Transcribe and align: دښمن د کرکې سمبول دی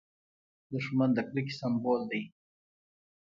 دښمن 0.71 1.09
د 1.15 1.19
کرکې 1.27 1.53
سمبول 1.59 2.01
دی 2.11 2.21